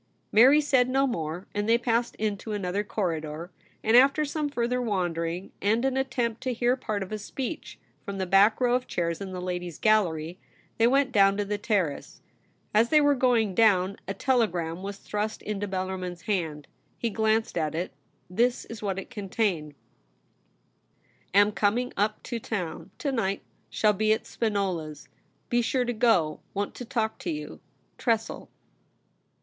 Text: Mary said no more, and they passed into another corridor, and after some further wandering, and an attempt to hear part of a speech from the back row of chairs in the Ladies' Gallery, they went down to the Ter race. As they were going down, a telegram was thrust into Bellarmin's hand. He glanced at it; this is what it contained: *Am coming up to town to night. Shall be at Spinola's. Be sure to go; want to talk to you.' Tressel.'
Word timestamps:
Mary 0.31 0.59
said 0.59 0.89
no 0.89 1.05
more, 1.05 1.45
and 1.53 1.69
they 1.69 1.77
passed 1.77 2.15
into 2.15 2.53
another 2.53 2.83
corridor, 2.83 3.51
and 3.83 3.95
after 3.95 4.25
some 4.25 4.49
further 4.49 4.81
wandering, 4.81 5.51
and 5.61 5.85
an 5.85 5.95
attempt 5.95 6.41
to 6.41 6.53
hear 6.53 6.75
part 6.75 7.03
of 7.03 7.11
a 7.11 7.19
speech 7.19 7.77
from 8.03 8.17
the 8.17 8.25
back 8.25 8.59
row 8.59 8.73
of 8.73 8.87
chairs 8.87 9.21
in 9.21 9.31
the 9.31 9.39
Ladies' 9.39 9.77
Gallery, 9.77 10.39
they 10.79 10.87
went 10.87 11.11
down 11.11 11.37
to 11.37 11.45
the 11.45 11.59
Ter 11.59 11.89
race. 11.89 12.19
As 12.73 12.89
they 12.89 12.99
were 12.99 13.13
going 13.13 13.53
down, 13.53 13.95
a 14.07 14.15
telegram 14.15 14.81
was 14.81 14.97
thrust 14.97 15.43
into 15.43 15.67
Bellarmin's 15.67 16.23
hand. 16.23 16.65
He 16.97 17.11
glanced 17.11 17.55
at 17.55 17.75
it; 17.75 17.93
this 18.27 18.65
is 18.65 18.81
what 18.81 18.97
it 18.97 19.11
contained: 19.11 19.75
*Am 21.31 21.51
coming 21.51 21.93
up 21.95 22.23
to 22.23 22.39
town 22.39 22.89
to 22.97 23.11
night. 23.11 23.43
Shall 23.69 23.93
be 23.93 24.13
at 24.13 24.25
Spinola's. 24.25 25.07
Be 25.49 25.61
sure 25.61 25.85
to 25.85 25.93
go; 25.93 26.39
want 26.55 26.73
to 26.73 26.85
talk 26.85 27.19
to 27.19 27.29
you.' 27.29 27.59
Tressel.' 27.99 28.49